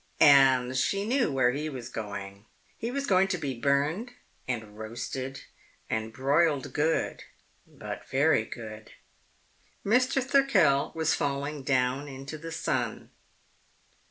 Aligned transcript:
And 0.19 0.75
she 0.75 1.05
knew 1.05 1.31
where 1.31 1.51
he 1.51 1.69
was 1.69 1.87
going. 1.87 2.47
He 2.75 2.89
was 2.89 3.05
going 3.05 3.27
to 3.27 3.37
be 3.37 3.53
burned 3.59 4.09
and 4.47 4.75
roasted 4.75 5.43
and 5.91 6.11
broiled 6.11 6.73
good, 6.73 7.25
but 7.67 8.09
very 8.09 8.43
good. 8.45 8.93
Mr. 9.85 10.19
Thirkell 10.23 10.91
was 10.95 11.13
falling 11.13 11.61
down 11.61 12.07
into 12.07 12.39
the 12.39 12.51
Sun. 12.51 13.11